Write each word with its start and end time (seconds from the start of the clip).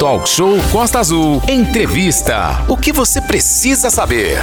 Talk 0.00 0.26
Show 0.26 0.56
Costa 0.72 0.98
Azul. 0.98 1.42
Entrevista. 1.46 2.64
O 2.70 2.74
que 2.74 2.90
você 2.90 3.20
precisa 3.20 3.90
saber? 3.90 4.38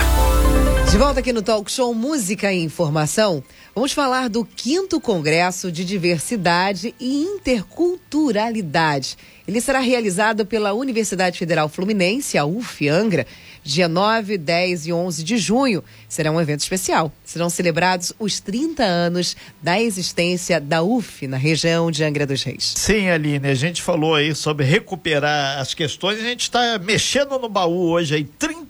De 0.91 0.97
volta 0.99 1.19
aqui 1.19 1.33
no 1.33 1.41
Talk 1.41 1.71
Show 1.71 1.95
Música 1.95 2.53
e 2.53 2.61
Informação, 2.63 3.43
vamos 3.73 3.91
falar 3.91 4.29
do 4.29 4.47
5 4.55 5.01
Congresso 5.01 5.71
de 5.71 5.83
Diversidade 5.83 6.93
e 6.99 7.23
Interculturalidade. 7.23 9.17
Ele 9.47 9.59
será 9.59 9.79
realizado 9.79 10.45
pela 10.45 10.73
Universidade 10.73 11.39
Federal 11.39 11.67
Fluminense, 11.67 12.37
a 12.37 12.45
UF 12.45 12.87
Angra, 12.87 13.25
dia 13.67 13.87
9, 13.87 14.37
10 14.37 14.87
e 14.87 14.93
11 14.93 15.23
de 15.23 15.37
junho. 15.37 15.83
Será 16.07 16.31
um 16.31 16.39
evento 16.39 16.61
especial. 16.61 17.11
Serão 17.23 17.49
celebrados 17.49 18.13
os 18.17 18.39
30 18.39 18.83
anos 18.83 19.35
da 19.61 19.79
existência 19.79 20.59
da 20.59 20.81
UF 20.81 21.27
na 21.27 21.37
região 21.37 21.91
de 21.91 22.03
Angra 22.03 22.25
dos 22.25 22.43
Reis. 22.43 22.73
Sim, 22.77 23.09
Aline, 23.09 23.47
a 23.47 23.53
gente 23.53 23.81
falou 23.81 24.15
aí 24.15 24.33
sobre 24.33 24.65
recuperar 24.65 25.59
as 25.59 25.73
questões. 25.73 26.19
A 26.19 26.23
gente 26.23 26.43
está 26.43 26.79
mexendo 26.79 27.37
no 27.37 27.49
baú 27.49 27.89
hoje 27.89 28.15
aí, 28.15 28.23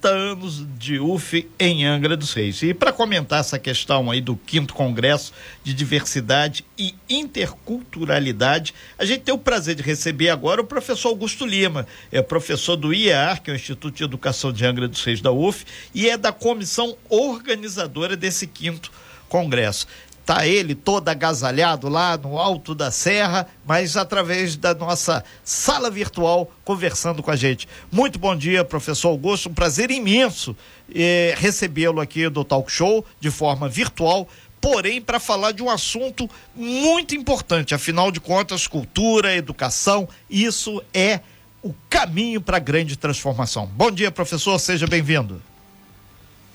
30 0.07 0.09
anos 0.09 0.65
de 0.77 0.99
UF 0.99 1.47
em 1.59 1.85
Angra 1.85 2.15
dos 2.15 2.33
Reis. 2.33 2.61
E 2.61 2.73
para 2.73 2.93
comentar 2.93 3.41
essa 3.41 3.59
questão 3.59 4.09
aí 4.09 4.21
do 4.21 4.35
quinto 4.35 4.73
Congresso 4.73 5.33
de 5.63 5.73
Diversidade 5.73 6.65
e 6.77 6.95
Interculturalidade, 7.09 8.73
a 8.97 9.03
gente 9.03 9.21
tem 9.21 9.33
o 9.33 9.37
prazer 9.37 9.75
de 9.75 9.83
receber 9.83 10.29
agora 10.29 10.61
o 10.61 10.65
professor 10.65 11.09
Augusto 11.09 11.45
Lima, 11.45 11.85
é 12.11 12.21
professor 12.21 12.75
do 12.75 12.93
IEAR, 12.93 13.41
que 13.41 13.49
é 13.49 13.53
o 13.53 13.55
Instituto 13.55 13.95
de 13.95 14.03
Educação 14.03 14.53
de 14.53 14.65
Angra 14.65 14.87
dos 14.87 15.03
Reis 15.03 15.19
da 15.19 15.31
UF, 15.31 15.65
e 15.93 16.09
é 16.09 16.15
da 16.15 16.31
comissão 16.31 16.95
organizadora 17.09 18.15
desse 18.15 18.47
quinto 18.47 18.91
congresso. 19.27 19.87
Tá 20.27 20.45
ele 20.45 20.75
todo 20.75 21.07
agasalhado 21.07 21.87
lá 21.87 22.17
no 22.17 22.37
alto 22.37 22.75
da 22.75 22.91
serra, 22.91 23.47
mas 23.65 23.95
através 23.95 24.57
da 24.57 24.73
nossa 24.75 25.23
sala 25.41 25.89
virtual 25.89 26.51
conversando 26.65 27.23
com 27.23 27.31
a 27.31 27.35
gente. 27.37 27.65
Muito 27.89 28.19
bom 28.19 28.35
dia, 28.35 28.65
professor 28.65 29.07
Augusto. 29.07 29.47
Um 29.47 29.53
prazer 29.53 29.89
imenso 29.89 30.53
eh, 30.93 31.33
recebê-lo 31.37 32.01
aqui 32.01 32.27
do 32.27 32.43
Talk 32.43 32.69
Show 32.69 33.05
de 33.21 33.31
forma 33.31 33.69
virtual 33.69 34.27
porém 34.59 35.01
para 35.01 35.17
falar 35.17 35.53
de 35.53 35.63
um 35.63 35.69
assunto 35.69 36.29
muito 36.53 37.15
importante. 37.15 37.73
Afinal 37.73 38.11
de 38.11 38.19
contas, 38.19 38.67
cultura, 38.67 39.33
educação, 39.33 40.09
isso 40.29 40.83
é 40.93 41.21
o 41.63 41.73
caminho 41.89 42.41
para 42.41 42.57
a 42.57 42.59
grande 42.59 42.97
transformação. 42.97 43.65
Bom 43.65 43.89
dia, 43.89 44.11
professor, 44.11 44.59
seja 44.59 44.87
bem-vindo. 44.87 45.41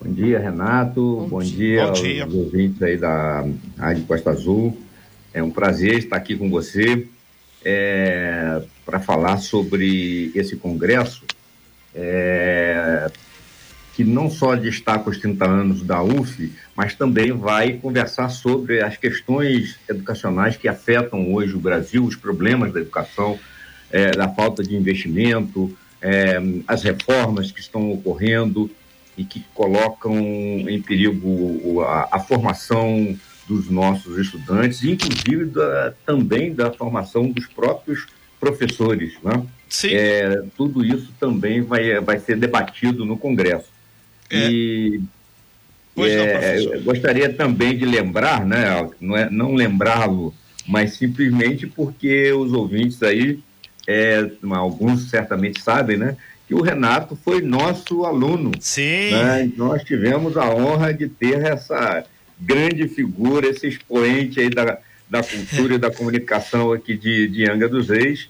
Bom 0.05 0.13
dia, 0.13 0.41
Renato. 0.41 1.01
Bom, 1.01 1.29
Bom 1.29 1.43
dia, 1.43 1.87
Bom 1.87 1.93
dia 1.93 2.25
aos 2.25 2.35
ouvintes 2.35 2.83
aí 2.83 2.97
da 2.97 3.47
Rádio 3.79 4.05
Costa 4.05 4.31
Azul. 4.31 4.77
É 5.33 5.41
um 5.41 5.51
prazer 5.51 5.99
estar 5.99 6.17
aqui 6.17 6.35
com 6.35 6.51
você 6.51 7.07
é, 7.65 8.63
para 8.85 8.99
falar 8.99 9.37
sobre 9.37 10.33
esse 10.35 10.57
congresso 10.57 11.23
é, 11.95 13.13
que 13.95 14.03
não 14.03 14.29
só 14.29 14.57
destaca 14.57 15.09
os 15.09 15.19
30 15.19 15.49
anos 15.49 15.83
da 15.85 16.03
UF, 16.03 16.53
mas 16.75 16.97
também 16.97 17.31
vai 17.31 17.75
conversar 17.75 18.29
sobre 18.29 18.83
as 18.83 18.97
questões 18.97 19.79
educacionais 19.89 20.57
que 20.57 20.67
afetam 20.67 21.33
hoje 21.33 21.55
o 21.55 21.61
Brasil, 21.61 22.03
os 22.03 22.17
problemas 22.17 22.73
da 22.73 22.81
educação, 22.81 23.39
é, 23.89 24.11
da 24.11 24.29
falta 24.29 24.65
de 24.65 24.75
investimento, 24.75 25.73
é, 26.01 26.43
as 26.67 26.83
reformas 26.83 27.53
que 27.53 27.61
estão 27.61 27.93
ocorrendo 27.93 28.69
e 29.17 29.25
que 29.25 29.45
colocam 29.55 30.19
em 30.19 30.81
perigo 30.81 31.83
a, 31.83 32.09
a 32.13 32.21
formação 32.21 33.17
dos 33.47 33.69
nossos 33.69 34.19
estudantes, 34.19 34.83
inclusive 34.85 35.47
da, 35.47 35.93
também 36.07 36.55
da 36.55 36.73
formação 36.73 37.31
dos 37.31 37.47
próprios 37.47 38.07
professores. 38.41 39.15
Né? 39.23 39.45
Sim. 39.69 39.95
É, 39.95 40.43
tudo 40.57 40.85
isso 40.85 41.13
também 41.19 41.61
vai, 41.61 42.01
vai 42.01 42.19
ser 42.19 42.37
debatido 42.37 43.05
no 43.05 43.17
Congresso. 43.19 43.69
É. 44.31 44.51
E 44.51 45.01
é, 45.97 46.79
gostaria 46.83 47.33
também 47.33 47.77
de 47.77 47.85
lembrar, 47.85 48.47
né, 48.47 48.89
não, 49.01 49.17
é, 49.17 49.29
não 49.29 49.55
lembrá-lo, 49.55 50.35
mas 50.67 50.95
simplesmente 50.95 51.67
porque 51.67 52.33
os 52.33 52.53
ouvintes 52.53 53.03
aí, 53.03 53.39
é, 53.87 54.31
alguns 54.53 55.11
certamente 55.11 55.61
sabem, 55.61 55.99
né, 55.99 56.17
que 56.53 56.55
o 56.55 56.61
Renato 56.61 57.17
foi 57.17 57.41
nosso 57.41 58.05
aluno. 58.05 58.53
Sim. 58.61 59.11
Né, 59.11 59.51
nós 59.57 59.83
tivemos 59.83 60.37
a 60.37 60.55
honra 60.55 60.93
de 60.93 61.09
ter 61.09 61.43
essa 61.43 62.05
grande 62.39 62.87
figura, 62.89 63.49
esse 63.49 63.67
expoente 63.67 64.39
aí 64.39 64.51
da, 64.51 64.77
da 65.09 65.23
cultura 65.23 65.75
e 65.75 65.79
da 65.79 65.91
comunicação 65.91 66.71
aqui 66.71 66.95
de, 66.95 67.27
de 67.29 67.51
Anga 67.51 67.71
dos 67.71 67.89
Reis, 67.89 68.29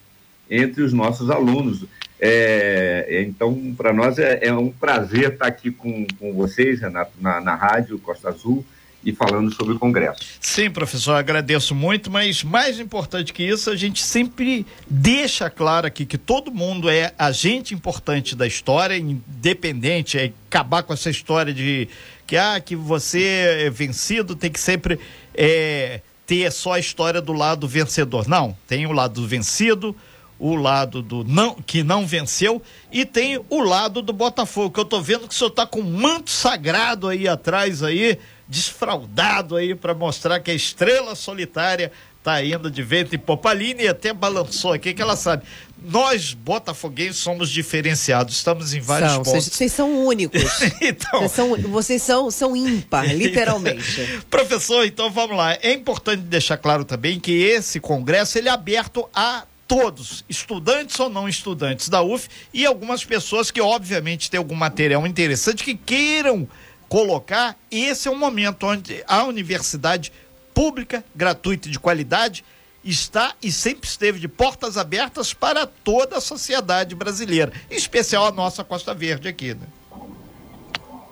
entre 0.48 0.82
os 0.82 0.92
nossos 0.92 1.30
alunos. 1.30 1.84
É, 2.20 3.06
é, 3.08 3.22
então, 3.22 3.74
para 3.76 3.92
nós 3.92 4.16
é, 4.20 4.38
é, 4.40 4.54
um 4.54 4.70
prazer 4.70 5.32
estar 5.32 5.48
aqui 5.48 5.72
com, 5.72 6.06
com 6.20 6.32
vocês, 6.32 6.80
Renato, 6.80 7.10
na, 7.20 7.40
na 7.40 7.56
Rádio 7.56 7.98
Costa 7.98 8.28
Azul 8.28 8.64
e 9.04 9.12
falando 9.12 9.54
sobre 9.54 9.74
o 9.74 9.78
Congresso. 9.78 10.22
Sim, 10.40 10.70
professor, 10.70 11.14
agradeço 11.14 11.74
muito, 11.74 12.10
mas 12.10 12.42
mais 12.42 12.78
importante 12.78 13.32
que 13.32 13.42
isso, 13.42 13.70
a 13.70 13.76
gente 13.76 14.02
sempre 14.02 14.66
deixa 14.88 15.50
claro 15.50 15.86
aqui 15.86 16.06
que 16.06 16.18
todo 16.18 16.52
mundo 16.52 16.88
é 16.88 17.12
agente 17.18 17.74
importante 17.74 18.36
da 18.36 18.46
história, 18.46 18.96
independente, 18.96 20.18
é 20.18 20.32
acabar 20.48 20.82
com 20.82 20.92
essa 20.92 21.10
história 21.10 21.52
de 21.52 21.88
que, 22.26 22.36
ah, 22.36 22.60
que 22.60 22.76
você 22.76 23.22
é 23.66 23.70
vencido, 23.70 24.36
tem 24.36 24.50
que 24.50 24.60
sempre 24.60 24.98
é, 25.34 26.00
ter 26.26 26.50
só 26.50 26.72
a 26.72 26.78
história 26.78 27.20
do 27.20 27.32
lado 27.32 27.66
vencedor. 27.66 28.28
Não, 28.28 28.56
tem 28.66 28.86
o 28.86 28.92
lado 28.92 29.26
vencido, 29.26 29.94
o 30.42 30.56
lado 30.56 31.02
do 31.02 31.22
não 31.22 31.54
que 31.54 31.84
não 31.84 32.04
venceu 32.04 32.60
e 32.90 33.04
tem 33.04 33.40
o 33.48 33.60
lado 33.60 34.02
do 34.02 34.12
Botafogo, 34.12 34.72
que 34.72 34.80
eu 34.80 34.84
tô 34.84 35.00
vendo 35.00 35.28
que 35.28 35.34
o 35.34 35.36
senhor 35.36 35.50
tá 35.50 35.64
com 35.64 35.80
um 35.80 35.92
manto 35.92 36.30
sagrado 36.30 37.06
aí 37.06 37.28
atrás 37.28 37.80
aí, 37.80 38.18
desfraudado 38.52 39.56
aí 39.56 39.74
para 39.74 39.94
mostrar 39.94 40.38
que 40.38 40.50
a 40.50 40.54
estrela 40.54 41.14
solitária 41.14 41.90
tá 42.22 42.44
indo 42.44 42.70
de 42.70 42.82
vento 42.82 43.16
em 43.16 43.18
Popaline 43.18 43.84
e 43.84 43.88
até 43.88 44.12
balançou 44.12 44.74
aqui 44.74 44.92
que 44.92 45.00
ela 45.00 45.16
sabe. 45.16 45.42
Nós, 45.82 46.34
botafoguenses, 46.34 47.16
somos 47.16 47.50
diferenciados, 47.50 48.36
estamos 48.36 48.74
em 48.74 48.80
vários 48.80 49.12
são, 49.12 49.22
pontos. 49.22 49.48
Vocês 49.48 49.72
são 49.72 50.06
únicos. 50.06 50.42
então, 50.80 51.20
vocês 51.20 51.32
são, 51.32 51.56
vocês 51.70 52.02
são, 52.02 52.30
são 52.30 52.54
ímpar, 52.54 53.06
literalmente. 53.16 54.22
Professor, 54.30 54.84
então 54.84 55.10
vamos 55.10 55.36
lá. 55.36 55.54
É 55.54 55.72
importante 55.72 56.20
deixar 56.20 56.58
claro 56.58 56.84
também 56.84 57.18
que 57.18 57.32
esse 57.32 57.80
congresso 57.80 58.38
ele 58.38 58.48
é 58.48 58.52
aberto 58.52 59.08
a 59.14 59.44
todos, 59.66 60.22
estudantes 60.28 61.00
ou 61.00 61.08
não 61.08 61.26
estudantes 61.26 61.88
da 61.88 62.02
UF 62.02 62.28
e 62.52 62.66
algumas 62.66 63.02
pessoas 63.04 63.50
que 63.50 63.60
obviamente 63.60 64.30
têm 64.30 64.36
algum 64.36 64.54
material 64.54 65.06
interessante 65.06 65.64
que 65.64 65.74
queiram 65.74 66.46
colocar. 66.92 67.58
Esse 67.70 68.06
é 68.06 68.10
o 68.10 68.14
momento 68.14 68.66
onde 68.66 69.02
a 69.08 69.24
universidade 69.24 70.12
pública, 70.52 71.02
gratuita 71.16 71.66
e 71.66 71.70
de 71.70 71.80
qualidade 71.80 72.44
está 72.84 73.34
e 73.42 73.50
sempre 73.50 73.88
esteve 73.88 74.20
de 74.20 74.28
portas 74.28 74.76
abertas 74.76 75.32
para 75.32 75.66
toda 75.66 76.18
a 76.18 76.20
sociedade 76.20 76.94
brasileira, 76.94 77.50
em 77.70 77.76
especial 77.76 78.26
a 78.26 78.30
nossa 78.30 78.62
Costa 78.62 78.92
Verde 78.92 79.26
aqui, 79.26 79.54
né? 79.54 79.66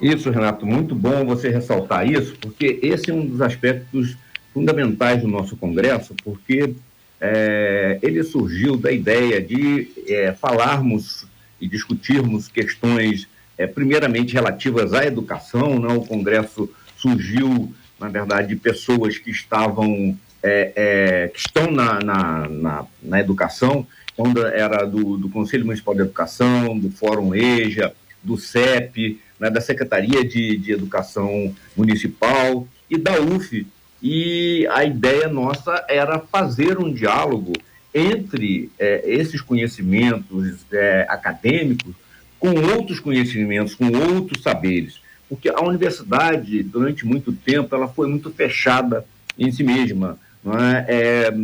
Isso, 0.03 0.29
Renato, 0.29 0.67
muito 0.67 0.95
bom 0.95 1.25
você 1.25 1.49
ressaltar 1.49 2.07
isso, 2.07 2.37
porque 2.43 2.79
esse 2.83 3.11
é 3.11 3.15
um 3.15 3.25
dos 3.25 3.41
aspectos 3.41 4.19
fundamentais 4.53 5.23
do 5.23 5.29
nosso 5.29 5.57
congresso, 5.57 6.15
porque 6.23 6.75
é, 7.19 7.99
ele 8.03 8.23
surgiu 8.23 8.77
da 8.77 8.93
ideia 8.93 9.41
de 9.41 9.89
é, 10.07 10.33
falarmos 10.35 11.25
e 11.59 11.67
discutirmos 11.67 12.49
questões, 12.49 13.27
é, 13.61 13.67
primeiramente 13.67 14.33
relativas 14.33 14.95
à 14.95 15.05
educação. 15.05 15.79
Né? 15.79 15.93
O 15.93 16.01
Congresso 16.01 16.71
surgiu, 16.97 17.71
na 17.99 18.09
verdade, 18.09 18.49
de 18.49 18.57
pessoas 18.57 19.19
que 19.19 19.31
estavam, 19.31 20.17
é, 20.43 20.73
é, 20.75 21.29
que 21.29 21.39
estão 21.39 21.71
na, 21.71 22.01
na, 22.01 22.49
na, 22.49 22.87
na, 23.03 23.21
educação, 23.21 23.87
quando 24.17 24.47
era 24.47 24.87
do, 24.87 25.19
do 25.19 25.29
Conselho 25.29 25.67
Municipal 25.67 25.95
de 25.95 26.01
Educação, 26.01 26.79
do 26.79 26.91
Fórum 26.91 27.35
EJA, 27.35 27.93
do 28.23 28.39
CEP, 28.39 29.21
né? 29.39 29.51
da 29.51 29.61
Secretaria 29.61 30.25
de, 30.25 30.57
de 30.57 30.73
Educação 30.73 31.55
Municipal 31.77 32.67
e 32.89 32.97
da 32.97 33.21
UF, 33.21 33.67
e 34.03 34.67
a 34.71 34.85
ideia 34.85 35.29
nossa 35.29 35.85
era 35.87 36.19
fazer 36.19 36.79
um 36.79 36.91
diálogo 36.91 37.53
entre 37.93 38.71
é, 38.79 39.03
esses 39.05 39.43
conhecimentos 39.43 40.65
é, 40.73 41.05
acadêmicos 41.11 41.95
com 42.41 42.51
outros 42.75 42.99
conhecimentos, 42.99 43.75
com 43.75 43.87
outros 43.87 44.43
saberes. 44.43 45.01
Porque 45.29 45.49
a 45.49 45.61
universidade, 45.61 46.63
durante 46.65 47.07
muito 47.07 47.31
tempo, 47.31 47.77
ela 47.77 47.87
foi 47.87 48.09
muito 48.09 48.31
fechada 48.31 49.05
em 49.39 49.53
si 49.53 49.63
mesma, 49.63 50.19
não 50.43 50.59
é? 50.59 50.87
é 50.89 51.35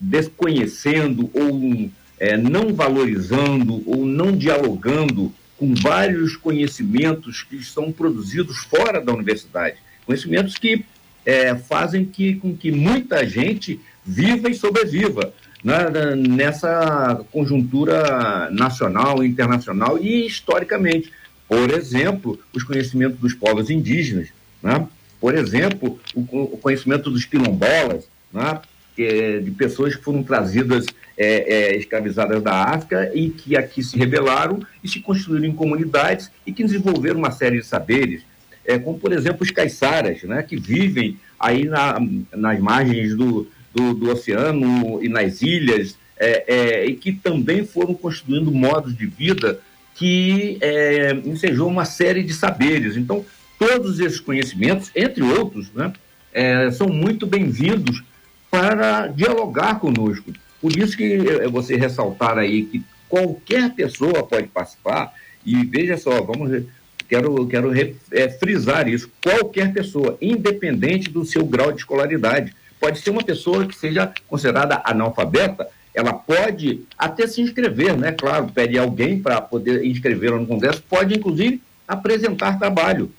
desconhecendo 0.00 1.28
ou 1.34 1.90
é, 2.20 2.36
não 2.36 2.72
valorizando 2.72 3.82
ou 3.84 4.06
não 4.06 4.32
dialogando 4.36 5.32
com 5.58 5.74
vários 5.74 6.36
conhecimentos 6.36 7.42
que 7.42 7.62
são 7.64 7.90
produzidos 7.90 8.58
fora 8.58 9.00
da 9.00 9.12
universidade. 9.12 9.76
Conhecimentos 10.06 10.54
que 10.54 10.84
é, 11.26 11.54
fazem 11.56 12.04
que, 12.04 12.36
com 12.36 12.56
que 12.56 12.70
muita 12.70 13.26
gente 13.26 13.80
viva 14.06 14.48
e 14.48 14.54
sobreviva. 14.54 15.32
Né, 15.62 15.88
nessa 16.16 17.24
conjuntura 17.32 18.48
nacional, 18.50 19.24
internacional 19.24 19.98
e 19.98 20.26
historicamente. 20.26 21.12
Por 21.48 21.70
exemplo, 21.70 22.38
os 22.52 22.62
conhecimentos 22.62 23.18
dos 23.18 23.34
povos 23.34 23.70
indígenas, 23.70 24.28
né? 24.62 24.86
por 25.20 25.34
exemplo, 25.34 25.98
o, 26.14 26.58
conhecimento 26.58 27.10
dos 27.10 27.24
quilombolas, 27.24 28.08
né? 28.32 28.60
de 28.96 29.50
pessoas 29.52 29.94
que 29.94 30.02
foram 30.02 30.24
trazidas 30.24 30.86
é, 31.16 31.54
é, 31.54 31.76
escravizadas 31.76 32.42
da 32.42 32.64
África 32.64 33.10
e 33.14 33.30
que 33.30 33.56
aqui 33.56 33.82
se 33.82 33.96
rebelaram 33.96 34.60
e 34.82 34.88
se 34.88 35.00
construíram 35.00 35.46
em 35.46 35.54
comunidades 35.54 36.30
e 36.44 36.52
que 36.52 36.64
desenvolveram 36.64 37.18
uma 37.18 37.30
série 37.30 37.58
de 37.58 37.66
saberes, 37.66 38.22
é, 38.64 38.78
como 38.78 38.98
por 38.98 39.12
exemplo 39.12 39.42
os 39.42 39.50
caiçaras, 39.50 40.22
né, 40.24 40.42
que 40.42 40.56
vivem 40.56 41.18
aí 41.38 41.64
na, 41.64 41.96
nas 42.32 42.58
margens 42.58 43.16
do, 43.16 43.48
do, 43.74 43.94
do, 43.94 44.10
oceano 44.10 45.02
e 45.02 45.08
nas 45.08 45.42
ilhas, 45.42 45.96
é, 46.18 46.44
é, 46.46 46.86
e 46.86 46.94
que 46.94 47.12
também 47.12 47.64
foram 47.64 47.94
construindo 47.94 48.50
modos 48.50 48.96
de 48.96 49.06
vida 49.06 49.60
que 49.94 50.58
é, 50.60 51.12
ensejou 51.24 51.68
uma 51.68 51.84
série 51.84 52.22
de 52.22 52.32
saberes. 52.32 52.96
Então, 52.96 53.24
todos 53.58 53.98
esses 53.98 54.20
conhecimentos, 54.20 54.90
entre 54.94 55.22
outros, 55.22 55.72
né, 55.72 55.92
é, 56.32 56.70
são 56.70 56.88
muito 56.88 57.26
bem-vindos 57.26 58.02
para 58.50 59.08
dialogar 59.08 59.80
conosco. 59.80 60.32
Por 60.60 60.76
isso 60.76 60.96
que 60.96 61.14
é, 61.14 61.48
você 61.48 61.76
ressaltar 61.76 62.38
aí 62.38 62.64
que 62.64 62.82
qualquer 63.08 63.74
pessoa 63.74 64.22
pode 64.22 64.48
participar, 64.48 65.12
e 65.44 65.64
veja 65.64 65.96
só, 65.96 66.20
vamos 66.22 66.64
quero, 67.08 67.46
quero 67.46 67.72
é, 68.12 68.28
frisar 68.28 68.88
isso, 68.88 69.10
qualquer 69.22 69.72
pessoa, 69.72 70.16
independente 70.20 71.10
do 71.10 71.24
seu 71.24 71.44
grau 71.44 71.72
de 71.72 71.78
escolaridade, 71.78 72.54
pode 72.80 73.00
ser 73.00 73.10
uma 73.10 73.22
pessoa 73.22 73.66
que 73.66 73.74
seja 73.74 74.12
considerada 74.26 74.80
analfabeta, 74.84 75.68
ela 75.94 76.12
pode 76.12 76.82
até 76.96 77.26
se 77.26 77.40
inscrever, 77.40 77.96
né? 77.96 78.12
Claro, 78.12 78.48
pede 78.54 78.78
alguém 78.78 79.20
para 79.20 79.40
poder 79.40 79.84
inscrever 79.84 80.30
no 80.32 80.46
Congresso, 80.46 80.82
pode 80.88 81.16
inclusive 81.16 81.60
apresentar 81.86 82.58
trabalho, 82.58 83.10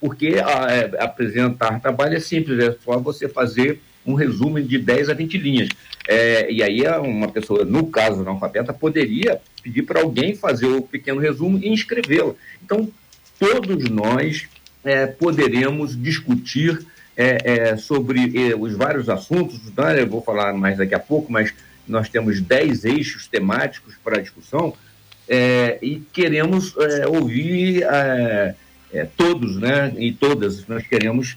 porque 0.00 0.36
a, 0.38 0.70
é, 0.70 1.02
apresentar 1.02 1.80
trabalho 1.80 2.16
é 2.16 2.20
simples, 2.20 2.58
é 2.62 2.76
só 2.84 2.98
você 2.98 3.28
fazer 3.28 3.80
um 4.06 4.14
resumo 4.14 4.60
de 4.60 4.78
10 4.78 5.10
a 5.10 5.14
20 5.14 5.38
linhas. 5.38 5.68
É, 6.06 6.50
e 6.50 6.62
aí 6.62 6.82
uma 6.98 7.28
pessoa, 7.28 7.64
no 7.64 7.86
caso 7.88 8.20
analfabeta, 8.20 8.72
poderia 8.72 9.40
pedir 9.62 9.82
para 9.82 10.00
alguém 10.00 10.34
fazer 10.34 10.66
o 10.66 10.82
pequeno 10.82 11.20
resumo 11.20 11.58
e 11.58 11.68
inscrevê-lo. 11.68 12.36
Então, 12.64 12.88
todos 13.38 13.90
nós 13.90 14.48
é, 14.82 15.06
poderemos 15.06 16.00
discutir 16.00 16.78
é, 17.18 17.70
é 17.70 17.76
sobre 17.76 18.50
é, 18.50 18.54
os 18.54 18.76
vários 18.76 19.08
assuntos, 19.08 19.60
né? 19.76 20.00
eu 20.00 20.06
vou 20.06 20.22
falar 20.22 20.54
mais 20.54 20.78
daqui 20.78 20.94
a 20.94 21.00
pouco, 21.00 21.32
mas 21.32 21.52
nós 21.86 22.08
temos 22.08 22.40
10 22.40 22.84
eixos 22.84 23.26
temáticos 23.26 23.94
para 24.04 24.22
discussão 24.22 24.72
é, 25.28 25.78
e 25.82 26.00
queremos 26.12 26.74
ouvir 27.08 27.84
todos 29.16 29.58
né, 29.58 29.92
e 29.98 30.12
todas, 30.12 30.66
nós 30.66 30.86
queremos 30.86 31.36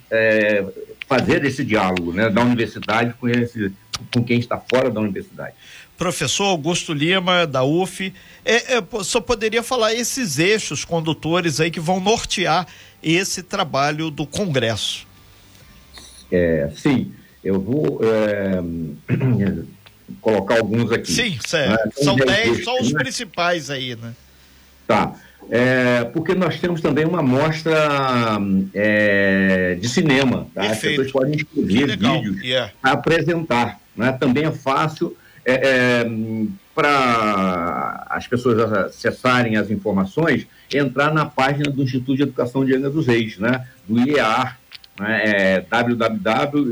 fazer 1.08 1.44
esse 1.44 1.66
diálogo 1.66 2.14
né, 2.14 2.30
da 2.30 2.42
universidade 2.42 3.14
com, 3.20 3.28
esse, 3.28 3.72
com 4.14 4.24
quem 4.24 4.40
está 4.40 4.58
fora 4.58 4.90
da 4.90 5.02
universidade. 5.02 5.54
Professor 5.98 6.46
Augusto 6.46 6.94
Lima, 6.94 7.46
da 7.46 7.64
UF, 7.64 8.14
é, 8.44 8.78
é, 8.78 8.84
só 9.04 9.22
poderia 9.22 9.62
falar 9.62 9.94
esses 9.94 10.40
eixos 10.40 10.84
condutores 10.84 11.60
aí 11.60 11.70
que 11.70 11.80
vão 11.80 12.00
nortear 12.00 12.66
esse 13.04 13.44
trabalho 13.44 14.10
do 14.10 14.26
Congresso. 14.26 15.06
É, 16.32 16.70
sim, 16.76 17.12
eu 17.44 17.60
vou 17.60 18.00
é, 18.04 18.62
colocar 20.22 20.60
alguns 20.60 20.92
aqui. 20.92 21.12
Sim, 21.12 21.38
certo. 21.46 21.86
Né? 21.86 21.92
São 21.96 22.16
dez, 22.16 22.64
só 22.64 22.80
os 22.80 22.92
né? 22.92 23.00
principais 23.00 23.70
aí, 23.70 23.96
né? 23.96 24.14
Tá 24.88 25.16
é, 25.50 26.06
porque 26.06 26.34
nós 26.34 26.60
temos 26.60 26.82
também 26.82 27.06
uma 27.06 27.22
mostra 27.22 28.38
é, 28.74 29.76
de 29.76 29.90
cinema. 29.90 30.48
Tá? 30.54 30.62
As 30.64 30.80
pessoas 30.80 31.12
podem 31.12 31.36
escrever 31.36 31.98
vídeos 31.98 32.42
yeah. 32.44 32.72
para 32.82 32.92
apresentar. 32.92 33.80
Né? 33.96 34.12
Também 34.14 34.46
é 34.46 34.52
fácil 34.52 35.16
é, 35.46 35.54
é 36.04 36.06
para 36.74 38.08
as 38.10 38.28
pessoas 38.28 38.60
acessarem 38.72 39.58
as 39.58 39.70
informações, 39.70 40.48
entrar 40.74 41.14
na 41.14 41.26
página 41.26 41.70
do 41.70 41.84
Instituto 41.84 42.16
de 42.16 42.24
Educação 42.24 42.64
de 42.64 42.74
Angra 42.74 42.90
dos 42.90 43.06
Reis, 43.06 43.38
né? 43.38 43.68
do 43.86 44.00
IEAR, 44.00 44.58
né, 45.02 45.24
é 45.26 45.62
www.iear.ff.br. 45.62 46.66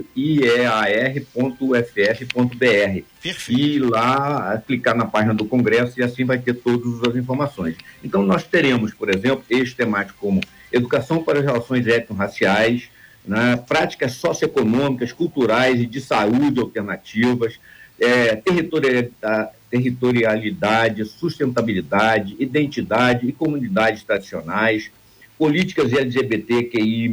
E 3.49 3.79
lá 3.79 4.61
clicar 4.67 4.95
na 4.95 5.05
página 5.05 5.33
do 5.33 5.45
Congresso 5.45 5.99
e 5.99 6.03
assim 6.03 6.23
vai 6.23 6.37
ter 6.37 6.53
todas 6.53 7.01
as 7.09 7.15
informações. 7.15 7.75
Então, 8.03 8.21
nós 8.21 8.43
teremos, 8.43 8.93
por 8.93 9.09
exemplo, 9.09 9.43
eixos 9.49 9.73
temáticos 9.73 10.19
como 10.19 10.41
educação 10.71 11.23
para 11.23 11.39
as 11.39 11.45
relações 11.45 11.87
étnico-raciais, 11.87 12.89
né, 13.25 13.57
práticas 13.67 14.11
socioeconômicas, 14.13 15.11
culturais 15.11 15.81
e 15.81 15.87
de 15.87 15.99
saúde 15.99 16.59
alternativas, 16.59 17.59
é, 17.99 18.35
territorialidade, 18.35 19.49
territorialidade, 19.71 21.03
sustentabilidade, 21.05 22.35
identidade 22.39 23.27
e 23.27 23.31
comunidades 23.31 24.03
tradicionais, 24.03 24.91
políticas 25.37 25.91
LGBTQI, 25.93 27.09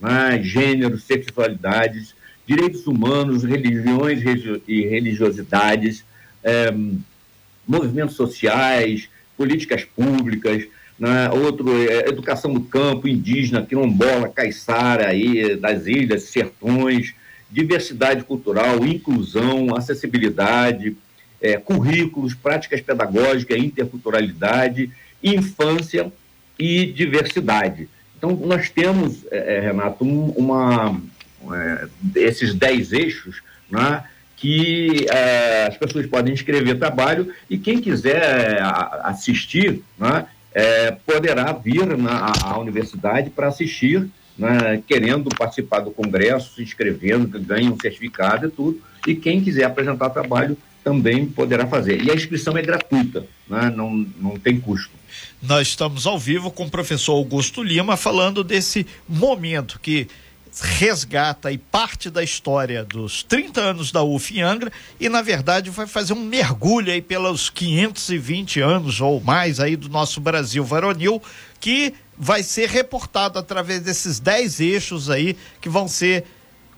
né, 0.00 0.40
gênero, 0.42 0.98
sexualidades, 0.98 2.14
direitos 2.46 2.86
humanos, 2.86 3.44
religiões 3.44 4.22
e 4.66 4.86
religiosidades, 4.86 6.04
é, 6.42 6.74
movimentos 7.66 8.16
sociais, 8.16 9.08
políticas 9.36 9.84
públicas, 9.84 10.64
né, 10.98 11.30
outro, 11.30 11.70
é, 11.70 12.08
educação 12.08 12.52
do 12.52 12.62
campo, 12.62 13.06
indígena, 13.06 13.64
quilombola, 13.64 14.28
caiçara 14.28 15.08
aí, 15.08 15.54
das 15.56 15.86
ilhas, 15.86 16.24
sertões, 16.24 17.14
diversidade 17.50 18.24
cultural, 18.24 18.84
inclusão, 18.84 19.74
acessibilidade, 19.74 20.96
é, 21.40 21.56
currículos, 21.56 22.34
práticas 22.34 22.80
pedagógicas, 22.80 23.58
interculturalidade, 23.58 24.90
infância 25.22 26.12
e 26.58 26.86
diversidade. 26.86 27.88
Então, 28.20 28.36
nós 28.36 28.68
temos, 28.68 29.24
é, 29.30 29.56
é 29.56 29.60
Renato, 29.60 30.04
uma, 30.04 31.00
é, 31.50 31.88
esses 32.16 32.54
dez 32.54 32.92
eixos 32.92 33.40
né, 33.70 34.04
que 34.36 35.06
é, 35.10 35.68
as 35.68 35.78
pessoas 35.78 36.06
podem 36.06 36.34
inscrever 36.34 36.78
trabalho 36.78 37.32
e 37.48 37.56
quem 37.56 37.80
quiser 37.80 38.22
é, 38.22 38.60
assistir 39.04 39.82
né, 39.98 40.26
é, 40.52 40.90
poderá 41.06 41.50
vir 41.52 41.96
na, 41.96 42.30
à 42.44 42.58
universidade 42.58 43.30
para 43.30 43.48
assistir, 43.48 44.06
né, 44.36 44.82
querendo 44.86 45.30
participar 45.30 45.80
do 45.80 45.90
congresso, 45.90 46.56
se 46.56 46.62
inscrevendo, 46.62 47.40
ganha 47.40 47.72
um 47.72 47.80
certificado 47.80 48.48
e 48.48 48.50
tudo. 48.50 48.82
E 49.06 49.14
quem 49.14 49.40
quiser 49.40 49.64
apresentar 49.64 50.10
trabalho 50.10 50.58
também 50.84 51.24
poderá 51.24 51.66
fazer. 51.66 52.02
E 52.02 52.10
a 52.10 52.14
inscrição 52.14 52.56
é 52.56 52.62
gratuita, 52.62 53.24
né? 53.48 53.72
não, 53.74 54.06
não 54.18 54.38
tem 54.38 54.60
custo. 54.60 54.92
Nós 55.42 55.68
estamos 55.68 56.06
ao 56.06 56.18
vivo 56.18 56.50
com 56.50 56.64
o 56.64 56.70
professor 56.70 57.12
Augusto 57.12 57.62
Lima 57.62 57.96
falando 57.96 58.44
desse 58.44 58.86
momento 59.08 59.80
que 59.80 60.06
resgata 60.60 61.50
e 61.50 61.56
parte 61.56 62.10
da 62.10 62.22
história 62.22 62.84
dos 62.84 63.22
30 63.22 63.58
anos 63.58 63.90
da 63.90 64.02
UF 64.02 64.36
em 64.36 64.42
Angra 64.42 64.70
e 64.98 65.08
na 65.08 65.22
verdade 65.22 65.70
vai 65.70 65.86
fazer 65.86 66.12
um 66.12 66.22
mergulho 66.22 66.92
aí 66.92 67.00
pelos 67.00 67.48
520 67.48 68.60
anos 68.60 69.00
ou 69.00 69.18
mais 69.18 69.60
aí 69.60 69.76
do 69.76 69.88
nosso 69.88 70.20
Brasil 70.20 70.62
varonil 70.62 71.22
que 71.58 71.94
vai 72.18 72.42
ser 72.42 72.68
reportado 72.68 73.38
através 73.38 73.80
desses 73.80 74.20
10 74.20 74.60
eixos 74.60 75.08
aí 75.08 75.34
que 75.58 75.70
vão 75.70 75.88
ser 75.88 76.26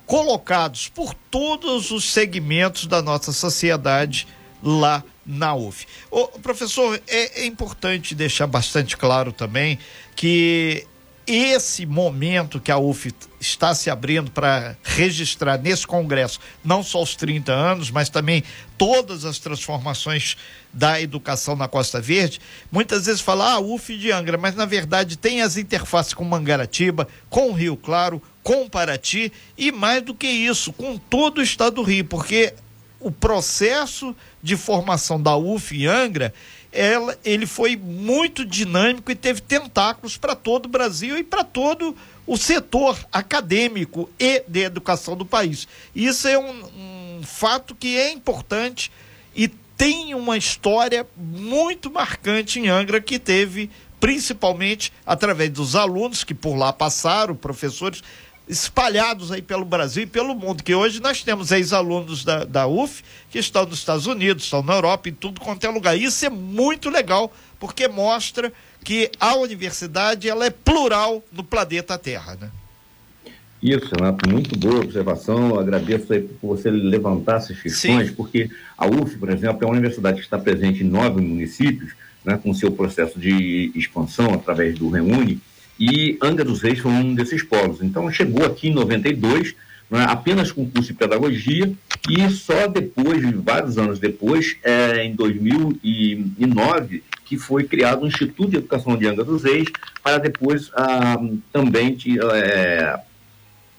colocados 0.06 0.86
por 0.86 1.14
todos 1.14 1.90
os 1.90 2.04
segmentos 2.12 2.86
da 2.86 3.02
nossa 3.02 3.32
sociedade 3.32 4.28
lá 4.62 5.02
na 5.24 5.54
UF. 5.54 5.86
O 6.10 6.26
professor, 6.40 7.00
é, 7.06 7.42
é 7.42 7.46
importante 7.46 8.14
deixar 8.14 8.46
bastante 8.46 8.96
claro 8.96 9.32
também 9.32 9.78
que 10.16 10.86
esse 11.26 11.86
momento 11.86 12.60
que 12.60 12.70
a 12.72 12.78
UF 12.78 13.14
está 13.40 13.74
se 13.74 13.88
abrindo 13.88 14.30
para 14.30 14.76
registrar 14.82 15.56
nesse 15.56 15.86
congresso, 15.86 16.40
não 16.64 16.82
só 16.82 17.02
os 17.02 17.14
30 17.14 17.52
anos, 17.52 17.90
mas 17.90 18.08
também 18.08 18.42
todas 18.76 19.24
as 19.24 19.38
transformações 19.38 20.36
da 20.72 21.00
educação 21.00 21.54
na 21.54 21.68
Costa 21.68 22.00
Verde, 22.00 22.40
muitas 22.70 23.06
vezes 23.06 23.20
fala, 23.20 23.52
ah, 23.52 23.60
UF 23.60 23.96
de 23.96 24.10
Angra, 24.10 24.36
mas 24.36 24.54
na 24.56 24.64
verdade 24.64 25.16
tem 25.16 25.42
as 25.42 25.56
interfaces 25.56 26.12
com 26.12 26.24
Mangaratiba, 26.24 27.06
com 27.30 27.52
Rio 27.52 27.76
Claro, 27.76 28.20
com 28.42 28.68
Paraty 28.68 29.32
e 29.56 29.70
mais 29.70 30.02
do 30.02 30.14
que 30.14 30.26
isso, 30.26 30.72
com 30.72 30.98
todo 30.98 31.38
o 31.38 31.42
estado 31.42 31.76
do 31.76 31.82
Rio, 31.82 32.04
porque 32.04 32.52
o 33.02 33.10
processo 33.10 34.14
de 34.42 34.56
formação 34.56 35.20
da 35.20 35.36
UF 35.36 35.76
em 35.76 35.86
Angra, 35.86 36.32
ela, 36.72 37.18
ele 37.24 37.46
foi 37.46 37.76
muito 37.76 38.44
dinâmico 38.44 39.10
e 39.10 39.14
teve 39.14 39.40
tentáculos 39.40 40.16
para 40.16 40.34
todo 40.34 40.66
o 40.66 40.70
Brasil 40.70 41.18
e 41.18 41.22
para 41.22 41.44
todo 41.44 41.94
o 42.26 42.36
setor 42.36 42.98
acadêmico 43.12 44.08
e 44.18 44.42
de 44.48 44.60
educação 44.60 45.16
do 45.16 45.26
país. 45.26 45.68
Isso 45.94 46.26
é 46.26 46.38
um, 46.38 47.18
um 47.18 47.22
fato 47.22 47.74
que 47.74 47.96
é 47.98 48.10
importante 48.10 48.90
e 49.34 49.48
tem 49.76 50.14
uma 50.14 50.36
história 50.36 51.06
muito 51.16 51.90
marcante 51.90 52.58
em 52.58 52.68
Angra 52.68 53.00
que 53.00 53.18
teve 53.18 53.70
principalmente 54.00 54.92
através 55.06 55.50
dos 55.50 55.76
alunos 55.76 56.24
que 56.24 56.34
por 56.34 56.56
lá 56.56 56.72
passaram, 56.72 57.36
professores 57.36 58.02
espalhados 58.52 59.32
aí 59.32 59.42
pelo 59.42 59.64
Brasil 59.64 60.04
e 60.04 60.06
pelo 60.06 60.34
mundo, 60.34 60.62
que 60.62 60.74
hoje 60.74 61.00
nós 61.00 61.22
temos 61.22 61.50
ex-alunos 61.50 62.24
da, 62.24 62.44
da 62.44 62.66
UF 62.66 63.02
que 63.30 63.38
estão 63.38 63.64
nos 63.64 63.78
Estados 63.78 64.06
Unidos, 64.06 64.44
estão 64.44 64.62
na 64.62 64.74
Europa, 64.74 65.08
em 65.08 65.12
tudo 65.12 65.40
quanto 65.40 65.64
é 65.64 65.70
lugar. 65.70 65.98
Isso 65.98 66.24
é 66.24 66.30
muito 66.30 66.90
legal, 66.90 67.32
porque 67.58 67.88
mostra 67.88 68.52
que 68.84 69.10
a 69.18 69.34
universidade 69.36 70.28
ela 70.28 70.44
é 70.44 70.50
plural 70.50 71.22
no 71.32 71.42
planeta 71.42 71.96
Terra, 71.98 72.36
né? 72.40 72.50
Isso, 73.62 73.90
Renato, 73.94 74.28
muito 74.28 74.58
boa 74.58 74.80
observação. 74.80 75.50
Eu 75.50 75.60
agradeço 75.60 76.12
aí 76.12 76.20
por 76.20 76.56
você 76.56 76.68
levantar 76.68 77.36
essas 77.36 77.60
questões, 77.60 78.08
Sim. 78.08 78.14
porque 78.14 78.50
a 78.76 78.86
UF, 78.86 79.16
por 79.16 79.30
exemplo, 79.30 79.62
é 79.62 79.66
uma 79.66 79.72
universidade 79.72 80.18
que 80.18 80.24
está 80.24 80.36
presente 80.36 80.82
em 80.82 80.88
nove 80.88 81.20
municípios, 81.20 81.92
né, 82.24 82.38
com 82.42 82.52
seu 82.52 82.72
processo 82.72 83.20
de 83.20 83.70
expansão 83.74 84.34
através 84.34 84.76
do 84.76 84.90
Reúne, 84.90 85.40
e 85.82 86.16
Angra 86.22 86.44
dos 86.44 86.62
Reis 86.62 86.78
foi 86.78 86.92
um 86.92 87.12
desses 87.12 87.42
polos. 87.42 87.82
Então, 87.82 88.08
chegou 88.12 88.46
aqui 88.46 88.68
em 88.68 88.72
92, 88.72 89.56
né, 89.90 90.06
apenas 90.08 90.52
com 90.52 90.70
curso 90.70 90.92
de 90.92 90.94
pedagogia, 90.94 91.72
e 92.08 92.30
só 92.30 92.68
depois, 92.68 93.20
vários 93.42 93.76
anos 93.76 93.98
depois, 93.98 94.56
é, 94.62 95.04
em 95.04 95.12
2009, 95.16 97.02
que 97.24 97.36
foi 97.36 97.64
criado 97.64 98.04
o 98.04 98.06
Instituto 98.06 98.50
de 98.50 98.58
Educação 98.58 98.96
de 98.96 99.08
Angra 99.08 99.24
dos 99.24 99.42
Reis, 99.42 99.68
para 100.00 100.18
depois 100.18 100.70
ah, 100.76 101.20
também 101.52 101.96
de, 101.96 102.16
é, 102.20 103.00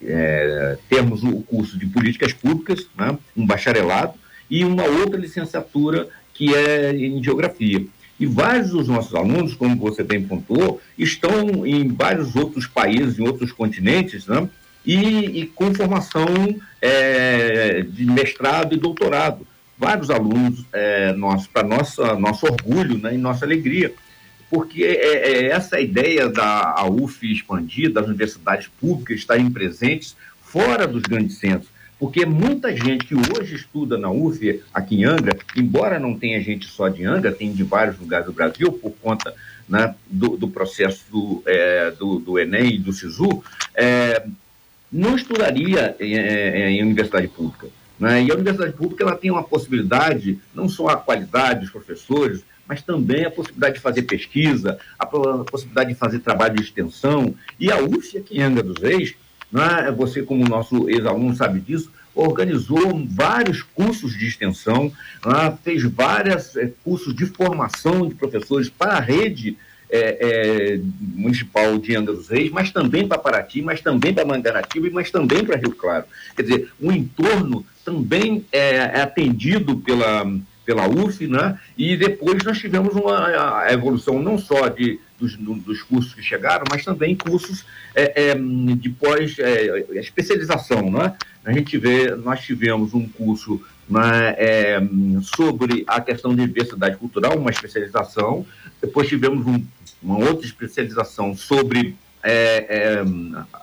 é, 0.04 0.78
termos 0.90 1.24
o 1.24 1.40
curso 1.40 1.80
de 1.80 1.86
políticas 1.86 2.34
públicas, 2.34 2.86
né, 2.98 3.18
um 3.38 3.46
bacharelado, 3.46 4.16
e 4.50 4.66
uma 4.66 4.84
outra 4.84 5.18
licenciatura 5.18 6.10
que 6.34 6.54
é 6.54 6.94
em 6.94 7.24
geografia. 7.24 7.86
E 8.24 8.26
vários 8.26 8.70
dos 8.70 8.88
nossos 8.88 9.14
alunos, 9.14 9.54
como 9.54 9.76
você 9.76 10.02
bem 10.02 10.24
pontuou, 10.24 10.82
estão 10.98 11.68
em 11.68 11.90
vários 11.90 12.38
outros 12.38 12.66
países, 12.66 13.20
em 13.20 13.28
outros 13.28 13.52
continentes, 13.52 14.28
né, 14.28 14.48
e, 14.86 15.42
e 15.42 15.46
com 15.48 15.76
formação 15.76 16.26
é, 16.82 17.82
de 17.82 18.06
mestrado 18.06 18.74
e 18.74 18.78
doutorado. 18.78 19.46
Vários 19.78 20.10
alunos, 20.10 20.64
é, 20.72 21.14
para 21.52 21.68
nosso 21.68 22.46
orgulho 22.46 22.98
né, 22.98 23.14
e 23.14 23.18
nossa 23.18 23.44
alegria 23.44 23.94
porque 24.50 24.84
é, 24.84 25.32
é 25.32 25.46
essa 25.48 25.82
ideia 25.82 26.30
da 26.30 26.86
UF 26.86 27.30
expandir, 27.30 27.92
das 27.92 28.06
universidades 28.06 28.70
públicas 28.80 29.18
estarem 29.18 29.50
presentes 29.50 30.16
fora 30.44 30.86
dos 30.86 31.02
grandes 31.02 31.40
centros. 31.40 31.73
Porque 32.04 32.26
muita 32.26 32.76
gente 32.76 33.06
que 33.06 33.16
hoje 33.16 33.56
estuda 33.56 33.98
na 33.98 34.12
UF, 34.12 34.62
aqui 34.74 34.96
em 34.98 35.06
Angra, 35.06 35.40
embora 35.56 35.98
não 35.98 36.20
tenha 36.20 36.42
gente 36.42 36.68
só 36.68 36.90
de 36.90 37.06
Angra, 37.06 37.32
tem 37.32 37.54
de 37.54 37.64
vários 37.64 37.98
lugares 37.98 38.26
do 38.26 38.34
Brasil, 38.34 38.74
por 38.74 38.92
conta 39.02 39.34
né, 39.70 39.96
do, 40.06 40.36
do, 40.36 40.50
processo 40.50 41.06
do, 41.10 41.42
é, 41.46 41.92
do, 41.92 42.20
do, 42.20 42.38
Enem 42.38 42.76
e 42.76 42.78
do 42.78 42.92
SISU, 42.92 43.42
é, 43.74 44.22
não 44.92 45.16
estudaria 45.16 45.96
em, 45.98 46.18
em, 46.18 46.80
em 46.80 46.84
universidade 46.84 47.30
pública. 47.30 47.68
Né? 47.98 48.24
E 48.24 48.32
a 48.32 48.36
universidade 48.36 48.74
pública 48.74 49.06
ela 49.06 49.16
tem 49.16 49.32
uma 49.32 49.44
possibilidade, 49.44 50.38
não 50.54 50.68
só 50.68 50.90
a 50.90 50.98
qualidade 50.98 51.62
dos 51.62 51.70
professores, 51.70 52.44
mas 52.68 52.82
também 52.82 53.24
a 53.24 53.32
possibilidade 53.32 53.76
de 53.76 53.80
fazer 53.80 54.02
pesquisa, 54.02 54.78
a 55.00 55.06
possibilidade 55.06 55.94
de 55.94 55.96
fazer 55.96 56.20
trabalho 56.20 56.56
de 56.56 56.64
extensão. 56.64 57.34
E 57.58 57.72
a 57.72 57.78
UF 57.82 58.18
aqui 58.18 58.40
em 58.40 58.42
Angra 58.42 58.62
dos 58.62 58.82
Reis, 58.82 59.16
né, 59.54 59.94
você 59.96 60.24
como 60.24 60.50
nosso 60.50 60.90
ex-aluno 60.90 61.36
sabe 61.36 61.60
disso, 61.60 61.92
organizou 62.16 63.06
vários 63.08 63.62
cursos 63.62 64.18
de 64.18 64.28
extensão, 64.28 64.92
né, 65.24 65.58
fez 65.64 65.84
vários 65.84 66.56
é, 66.58 66.72
cursos 66.84 67.16
de 67.16 67.28
formação 67.28 68.08
de 68.08 68.16
professores 68.16 68.68
para 68.68 68.94
a 68.94 69.00
rede 69.00 69.56
é, 69.90 70.18
é, 70.20 70.80
municipal 71.00 71.78
de 71.78 71.96
Angra 71.96 72.16
dos 72.16 72.28
Reis, 72.28 72.52
mas 72.52 72.72
também 72.72 73.08
para 73.08 73.20
Paraty, 73.20 73.62
mas 73.62 73.80
também 73.80 74.12
para 74.12 74.26
Mangaratiba, 74.26 74.90
mas 74.92 75.12
também 75.12 75.46
para 75.46 75.56
Rio 75.56 75.76
Claro. 75.76 76.06
Quer 76.36 76.42
dizer, 76.42 76.72
o 76.82 76.92
entorno 76.92 77.64
também 77.86 78.44
é, 78.52 79.02
atendido 79.02 79.78
pela 79.78 80.26
pela 80.66 80.88
UF, 80.88 81.28
né? 81.28 81.60
E 81.78 81.98
depois 81.98 82.42
nós 82.44 82.58
tivemos 82.58 82.96
uma 82.96 83.66
evolução 83.70 84.22
não 84.22 84.38
só 84.38 84.70
de, 84.70 84.98
dos, 85.24 85.64
dos 85.64 85.82
cursos 85.82 86.14
que 86.14 86.22
chegaram, 86.22 86.66
mas 86.70 86.84
também 86.84 87.16
cursos 87.16 87.66
é, 87.96 88.30
é, 88.30 88.36
de 88.36 88.90
pós 88.90 89.38
é, 89.40 89.86
especialização, 90.00 90.92
né? 90.92 91.16
A 91.46 91.52
gente 91.52 91.78
vê, 91.78 92.16
nós 92.16 92.42
tivemos 92.42 92.94
um 92.94 93.08
curso 93.08 93.62
né, 93.90 94.36
é, 94.38 94.82
sobre 95.36 95.84
a 95.88 96.00
questão 96.00 96.34
de 96.34 96.46
diversidade 96.46 96.96
cultural, 96.98 97.38
uma 97.38 97.52
especialização. 97.52 98.46
Depois 98.82 99.10
tivemos 99.10 99.46
um, 99.46 99.62
uma 100.02 100.20
outra 100.20 100.46
especialização 100.46 101.36
sobre 101.36 101.96
é, 102.24 102.66
é, 102.70 103.04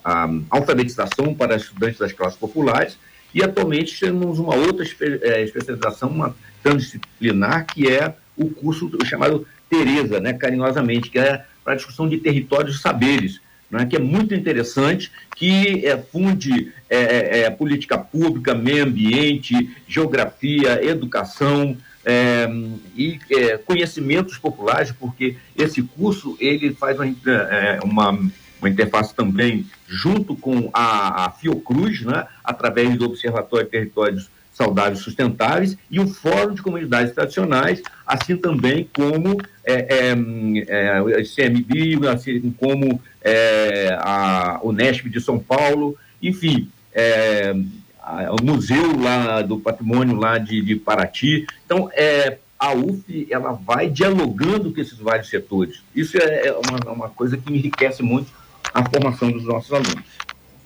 a 0.05 0.29
alfabetização 0.50 1.35
para 1.35 1.57
estudantes 1.57 1.99
das 1.99 2.12
classes 2.12 2.38
populares. 2.38 2.99
E 3.33 3.43
atualmente 3.43 3.99
temos 3.99 4.38
uma 4.38 4.55
outra 4.57 4.85
especialização, 4.85 6.11
uma 6.11 6.37
transdisciplinar, 6.62 7.67
que 7.67 7.88
é 7.88 8.14
o 8.37 8.50
curso 8.50 8.90
chamado 9.07 9.47
Tereza, 9.71 10.19
né, 10.19 10.33
carinhosamente, 10.33 11.11
que 11.11 11.19
é 11.19 11.45
para 11.64 11.75
a 11.75 11.76
discussão 11.76 12.09
de 12.09 12.19
territórios 12.19 12.76
e 12.76 12.79
saberes, 12.79 13.40
né, 13.71 13.87
que 13.87 13.97
é 13.97 14.00
muito 14.00 14.35
interessante, 14.35 15.12
que 15.37 15.87
é, 15.87 15.97
funde 15.97 16.73
é, 16.88 16.99
é, 16.99 17.40
é 17.43 17.50
política 17.50 17.97
pública, 17.97 18.55
meio 18.55 18.85
ambiente, 18.85 19.71
geografia, 19.87 20.85
educação 20.85 21.76
é, 22.05 22.49
e 22.97 23.21
é, 23.31 23.59
conhecimentos 23.59 24.37
populares, 24.38 24.93
porque 24.93 25.37
esse 25.57 25.83
curso 25.83 26.37
ele 26.40 26.73
faz 26.75 26.99
uma, 26.99 27.07
uma, 27.85 28.11
uma 28.61 28.69
interface 28.69 29.14
também 29.14 29.67
junto 29.87 30.35
com 30.35 30.69
a, 30.73 31.26
a 31.26 31.31
Fiocruz, 31.31 32.02
né, 32.02 32.26
através 32.43 32.97
do 32.97 33.07
Observatório 33.07 33.67
de 33.67 33.71
Territórios 33.71 34.31
saudáveis 34.52 35.00
sustentáveis 35.00 35.76
e 35.90 35.99
o 36.00 36.07
Fórum 36.07 36.54
de 36.54 36.62
Comunidades 36.62 37.14
Tradicionais, 37.14 37.83
assim 38.07 38.37
também 38.37 38.88
como 38.95 39.40
é, 39.64 39.75
é, 39.75 40.14
é, 40.69 41.02
o 41.02 42.09
assim 42.09 42.54
como 42.59 43.00
é, 43.23 43.97
a 43.99 44.61
Unesp 44.62 45.07
de 45.09 45.21
São 45.21 45.38
Paulo, 45.38 45.97
enfim, 46.23 46.71
é, 46.92 47.54
a, 48.02 48.33
o 48.33 48.45
Museu 48.45 49.00
lá 49.00 49.42
do 49.42 49.59
Patrimônio 49.59 50.16
lá 50.16 50.38
de, 50.38 50.61
de 50.61 50.76
Paraty. 50.76 51.47
Então, 51.64 51.90
é, 51.95 52.38
a 52.59 52.75
UF 52.75 53.26
ela 53.30 53.52
vai 53.52 53.88
dialogando 53.88 54.73
com 54.73 54.80
esses 54.80 54.99
vários 54.99 55.30
setores. 55.30 55.83
Isso 55.95 56.19
é, 56.19 56.49
é 56.49 56.52
uma, 56.52 56.92
uma 56.92 57.09
coisa 57.09 57.37
que 57.37 57.52
enriquece 57.52 58.02
muito 58.02 58.30
a 58.75 58.85
formação 58.88 59.30
dos 59.30 59.45
nossos 59.45 59.73
alunos. 59.73 60.04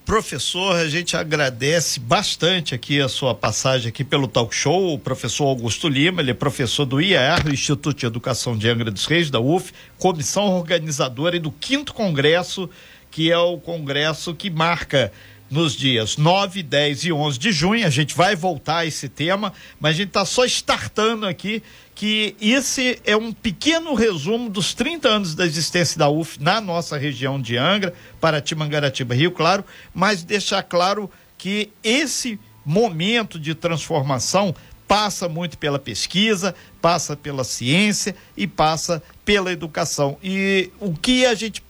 Professor, 0.05 0.77
a 0.77 0.87
gente 0.87 1.17
agradece 1.17 1.99
bastante 1.99 2.75
aqui 2.75 3.01
a 3.01 3.09
sua 3.09 3.35
passagem 3.35 3.89
aqui 3.89 4.05
pelo 4.05 4.29
talk 4.29 4.55
show, 4.55 4.93
o 4.93 4.99
professor 4.99 5.47
Augusto 5.47 5.89
Lima, 5.89 6.21
ele 6.21 6.33
é 6.33 6.35
professor 6.35 6.85
do 6.85 7.01
IAR, 7.01 7.49
Instituto 7.49 8.01
de 8.01 8.05
Educação 8.05 8.55
de 8.55 8.69
Angra 8.69 8.91
dos 8.91 9.07
Reis, 9.07 9.31
da 9.31 9.41
UF, 9.41 9.73
comissão 9.97 10.45
organizadora 10.59 11.37
e 11.37 11.41
do 11.41 11.51
quinto 11.51 11.95
congresso, 11.95 12.69
que 13.11 13.33
é 13.33 13.39
o 13.39 13.57
congresso 13.57 14.35
que 14.35 14.51
marca 14.51 15.11
nos 15.51 15.75
dias 15.75 16.17
9, 16.17 16.63
10 16.63 17.05
e 17.05 17.13
11 17.13 17.39
de 17.39 17.53
junho. 17.53 17.87
A 17.87 17.91
gente 17.91 18.15
vai 18.15 18.35
voltar 18.35 18.79
a 18.79 18.87
esse 18.87 19.09
tema, 19.09 19.53
mas 19.79 19.95
a 19.95 19.99
gente 19.99 20.09
está 20.09 20.25
só 20.25 20.45
startando 20.45 21.27
aqui 21.27 21.63
que 21.95 22.35
esse 22.41 23.01
é 23.05 23.17
um 23.17 23.33
pequeno 23.33 23.95
resumo 23.95 24.51
dos 24.51 24.75
30 24.75 25.09
anos 25.09 25.35
da 25.35 25.47
existência 25.47 25.99
da 25.99 26.09
UF 26.09 26.43
na 26.43 26.61
nossa 26.61 26.97
região 26.97 27.41
de 27.41 27.57
Angra, 27.57 27.95
Paraty, 28.21 28.55
Mangaratiba, 28.55 29.15
Rio 29.15 29.31
Claro, 29.31 29.65
mas 29.95 30.25
deixar 30.25 30.63
claro 30.63 31.11
que 31.39 31.71
esse 31.83 32.39
momento 32.65 33.39
de 33.39 33.55
transformação 33.55 34.55
passa 34.89 35.29
muito 35.29 35.57
pela 35.59 35.79
pesquisa, 35.79 36.55
passa 36.81 37.17
pela 37.17 37.45
ciência 37.45 38.15
e 38.37 38.47
passa 38.47 39.03
pela 39.25 39.53
educação. 39.53 40.19
E 40.23 40.71
o 40.81 40.93
que 40.95 41.25
a 41.27 41.35
gente 41.35 41.63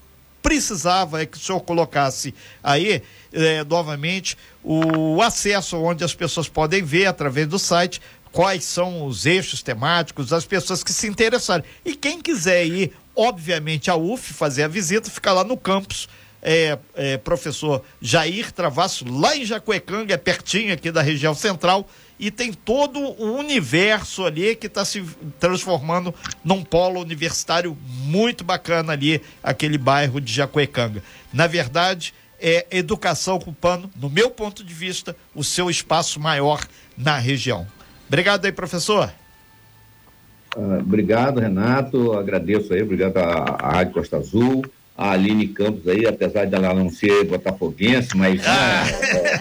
precisava 0.42 1.22
é 1.22 1.26
que 1.26 1.38
o 1.38 1.40
senhor 1.40 1.60
colocasse 1.60 2.34
aí 2.62 3.02
é, 3.34 3.64
novamente 3.64 4.38
o 4.62 5.20
acesso 5.20 5.76
onde 5.76 6.04
as 6.04 6.14
pessoas 6.14 6.48
podem 6.48 6.82
ver 6.82 7.06
através 7.06 7.46
do 7.46 7.58
site 7.58 8.00
quais 8.32 8.64
são 8.64 9.06
os 9.06 9.26
eixos 9.26 9.62
temáticos, 9.62 10.32
as 10.32 10.44
pessoas 10.44 10.82
que 10.82 10.92
se 10.92 11.06
interessarem. 11.06 11.64
E 11.84 11.94
quem 11.94 12.20
quiser 12.20 12.66
ir, 12.66 12.92
obviamente, 13.14 13.90
à 13.90 13.96
UF 13.96 14.32
fazer 14.32 14.64
a 14.64 14.68
visita, 14.68 15.10
fica 15.10 15.32
lá 15.32 15.44
no 15.44 15.56
campus. 15.56 16.08
É, 16.46 16.78
é, 16.94 17.16
professor 17.16 17.82
Jair 18.02 18.52
Travasso, 18.52 19.06
lá 19.08 19.34
em 19.34 19.46
Jacuecanga, 19.46 20.12
é 20.12 20.18
pertinho 20.18 20.74
aqui 20.74 20.90
da 20.90 21.00
região 21.00 21.34
central, 21.34 21.88
e 22.18 22.30
tem 22.30 22.52
todo 22.52 23.00
o 23.00 23.38
universo 23.38 24.26
ali 24.26 24.54
que 24.54 24.66
está 24.66 24.84
se 24.84 25.02
transformando 25.40 26.14
num 26.44 26.62
polo 26.62 27.00
universitário 27.00 27.76
muito 27.86 28.44
bacana 28.44 28.92
ali, 28.92 29.22
aquele 29.42 29.78
bairro 29.78 30.20
de 30.20 30.32
Jacuecanga. 30.32 31.02
Na 31.32 31.46
verdade, 31.46 32.12
é 32.44 32.66
educação 32.70 33.36
ocupando, 33.36 33.90
no 33.98 34.10
meu 34.10 34.30
ponto 34.30 34.62
de 34.62 34.74
vista, 34.74 35.16
o 35.34 35.42
seu 35.42 35.70
espaço 35.70 36.20
maior 36.20 36.60
na 36.94 37.16
região. 37.16 37.66
Obrigado 38.06 38.44
aí, 38.44 38.52
professor. 38.52 39.10
Uh, 40.54 40.78
obrigado, 40.78 41.40
Renato. 41.40 42.12
Agradeço 42.12 42.74
aí, 42.74 42.82
obrigado 42.82 43.16
à, 43.16 43.56
à 43.58 43.72
Rádio 43.72 43.94
Costa 43.94 44.18
Azul, 44.18 44.62
a 44.96 45.12
Aline 45.12 45.48
Campos 45.48 45.88
aí, 45.88 46.06
apesar 46.06 46.44
de 46.44 46.54
ela 46.54 46.74
não 46.74 46.90
ser 46.90 47.24
botafoguense, 47.24 48.14
mas 48.14 48.42
ah. 48.46 48.84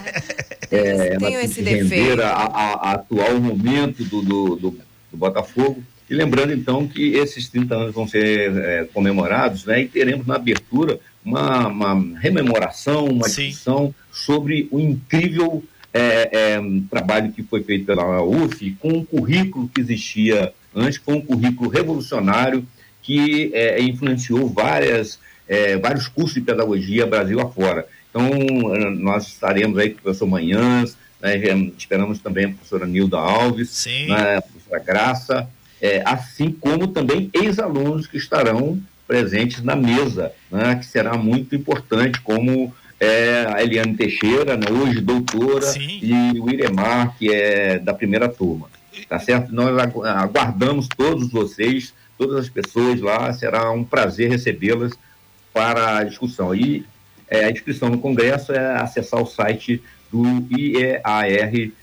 é, 0.72 0.78
é, 0.78 1.14
ela 1.16 1.20
tem 1.20 1.50
que 1.50 1.62
render 1.62 2.22
a, 2.22 2.30
a, 2.30 2.74
a, 2.74 2.92
atual 2.94 3.38
momento 3.38 4.06
do, 4.06 4.22
do, 4.22 4.56
do, 4.56 4.72
do, 4.72 5.18
Botafogo. 5.18 5.84
E 6.10 6.14
lembrando, 6.14 6.54
então, 6.54 6.88
que 6.88 7.14
esses 7.16 7.48
30 7.50 7.76
anos 7.76 7.96
vão 7.96 8.08
ser 8.08 8.56
é, 8.58 8.84
comemorados, 8.94 9.66
né? 9.66 9.82
E 9.82 9.88
teremos 9.88 10.28
na 10.28 10.36
abertura 10.36 11.00
uma, 11.24 11.68
uma 11.68 12.20
rememoração, 12.20 13.06
uma 13.06 13.30
Sim. 13.30 13.48
discussão 13.48 13.96
sobre 14.12 14.68
o 14.72 14.80
incrível 14.80 15.64
é, 15.94 16.56
é, 16.56 16.62
trabalho 16.90 17.32
que 17.32 17.44
foi 17.44 17.64
feito 17.64 17.86
pela 17.86 18.24
UF 18.24 18.76
com 18.80 18.90
um 18.90 19.06
currículo 19.06 19.70
que 19.70 19.80
existia 19.80 20.54
antes, 20.76 20.98
com 20.98 21.14
um 21.14 21.22
currículo 21.22 21.70
revolucionário 21.70 22.66
que 23.02 23.52
é, 23.54 23.82
influenciou 23.82 24.50
várias, 24.50 25.20
é, 25.48 25.78
vários 25.78 26.08
cursos 26.08 26.34
de 26.34 26.42
pedagogia 26.42 27.06
Brasil 27.06 27.40
afora. 27.40 27.86
Então, 28.10 28.30
nós 29.00 29.28
estaremos 29.28 29.78
aí 29.78 29.90
com 29.90 30.00
o 30.00 30.02
professor 30.04 30.28
Manhãs, 30.28 30.98
né, 31.22 31.36
esperamos 31.78 32.20
também 32.20 32.46
a 32.46 32.50
professora 32.50 32.86
Nilda 32.86 33.18
Alves, 33.18 33.86
né, 34.08 34.38
a 34.38 34.42
professora 34.42 34.80
Graça, 34.80 35.50
é, 35.84 36.02
assim 36.06 36.50
como 36.50 36.88
também 36.88 37.30
ex-alunos 37.34 38.08
que 38.08 38.16
estarão 38.16 38.82
presentes 39.06 39.62
na 39.62 39.76
mesa, 39.76 40.32
né, 40.50 40.76
que 40.76 40.86
será 40.86 41.18
muito 41.18 41.54
importante, 41.54 42.22
como 42.22 42.74
é, 42.98 43.46
a 43.54 43.62
Eliane 43.62 43.94
Teixeira, 43.94 44.56
né, 44.56 44.68
hoje 44.72 45.02
doutora, 45.02 45.66
Sim. 45.66 46.00
e 46.02 46.40
o 46.40 46.50
Iremar, 46.50 47.18
que 47.18 47.30
é 47.30 47.78
da 47.78 47.94
primeira 47.94 48.30
turma. 48.30 48.70
Tá 49.10 49.20
certo? 49.20 49.54
Nós 49.54 49.78
aguardamos 49.78 50.88
todos 50.88 51.30
vocês, 51.30 51.94
todas 52.18 52.38
as 52.38 52.48
pessoas 52.48 53.02
lá, 53.02 53.34
será 53.34 53.70
um 53.72 53.84
prazer 53.84 54.30
recebê-las 54.30 54.94
para 55.52 55.98
a 55.98 56.04
discussão. 56.06 56.56
E 56.56 56.86
é, 57.28 57.44
a 57.44 57.52
inscrição 57.52 57.90
no 57.90 57.98
Congresso 57.98 58.54
é 58.54 58.78
acessar 58.78 59.22
o 59.22 59.26
site 59.26 59.84
do 60.10 60.24
iear.uf.br 60.58 61.74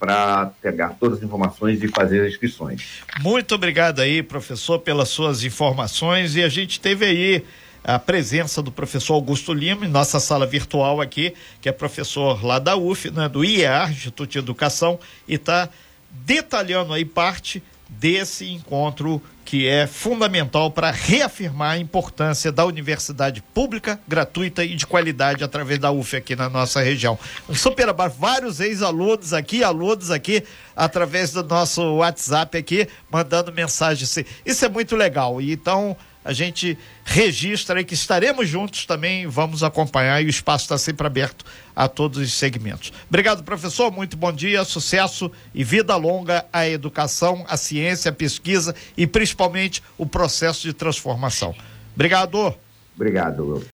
para 0.00 0.46
pegar 0.62 0.96
todas 0.98 1.18
as 1.18 1.24
informações 1.24 1.82
e 1.82 1.88
fazer 1.88 2.22
as 2.22 2.32
inscrições. 2.32 3.02
Muito 3.20 3.54
obrigado 3.54 4.00
aí, 4.00 4.22
professor, 4.22 4.78
pelas 4.78 5.10
suas 5.10 5.44
informações 5.44 6.34
e 6.34 6.42
a 6.42 6.48
gente 6.48 6.80
teve 6.80 7.04
aí 7.04 7.44
a 7.84 7.98
presença 7.98 8.62
do 8.62 8.72
professor 8.72 9.14
Augusto 9.14 9.52
Lima 9.52 9.84
em 9.84 9.90
nossa 9.90 10.18
sala 10.18 10.46
virtual 10.46 11.02
aqui, 11.02 11.34
que 11.60 11.68
é 11.68 11.72
professor 11.72 12.42
lá 12.44 12.58
da 12.58 12.76
UF, 12.76 13.10
né, 13.10 13.28
do 13.28 13.44
IEAR, 13.44 13.90
Instituto 13.92 14.30
de 14.30 14.38
Educação, 14.38 14.98
e 15.28 15.34
está 15.34 15.68
detalhando 16.10 16.94
aí 16.94 17.04
parte 17.04 17.62
desse 17.90 18.50
encontro 18.50 19.20
que 19.44 19.66
é 19.66 19.84
fundamental 19.84 20.70
para 20.70 20.92
reafirmar 20.92 21.72
a 21.72 21.78
importância 21.78 22.52
da 22.52 22.64
universidade 22.64 23.42
pública, 23.52 23.98
gratuita 24.06 24.64
e 24.64 24.76
de 24.76 24.86
qualidade 24.86 25.42
através 25.42 25.80
da 25.80 25.90
UF 25.90 26.16
aqui 26.16 26.36
na 26.36 26.48
nossa 26.48 26.80
região. 26.80 27.18
Um 27.48 27.54
super 27.54 27.88
abraço, 27.88 28.16
vários 28.16 28.60
ex-alunos 28.60 29.32
aqui, 29.32 29.64
alunos 29.64 30.12
aqui, 30.12 30.44
através 30.76 31.32
do 31.32 31.42
nosso 31.42 31.82
WhatsApp 31.96 32.56
aqui, 32.56 32.86
mandando 33.10 33.52
mensagem. 33.52 34.06
Isso 34.46 34.64
é 34.64 34.68
muito 34.68 34.94
legal. 34.94 35.40
Então, 35.40 35.96
a 36.24 36.32
gente 36.32 36.78
registra 37.04 37.78
aí 37.78 37.84
que 37.84 37.94
estaremos 37.94 38.48
juntos 38.48 38.84
também, 38.86 39.26
vamos 39.26 39.62
acompanhar 39.62 40.22
e 40.22 40.26
o 40.26 40.30
espaço 40.30 40.64
está 40.64 40.76
sempre 40.76 41.06
aberto 41.06 41.44
a 41.74 41.88
todos 41.88 42.18
os 42.18 42.34
segmentos. 42.34 42.92
Obrigado, 43.08 43.42
professor, 43.42 43.90
muito 43.90 44.16
bom 44.16 44.32
dia, 44.32 44.64
sucesso 44.64 45.30
e 45.54 45.64
vida 45.64 45.96
longa 45.96 46.44
à 46.52 46.68
educação, 46.68 47.44
à 47.48 47.56
ciência, 47.56 48.10
à 48.10 48.14
pesquisa 48.14 48.74
e 48.96 49.06
principalmente 49.06 49.82
o 49.96 50.04
processo 50.04 50.62
de 50.62 50.72
transformação. 50.72 51.54
Obrigado. 51.94 52.54
Obrigado. 52.94 53.66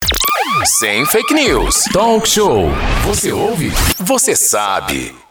Sem 0.64 1.05
fake 1.07 1.35
news. 1.35 1.85
Talk 1.92 2.29
show. 2.29 2.71
Você 3.05 3.33
ouve? 3.33 3.71
Você 3.99 4.37
sabe. 4.37 5.26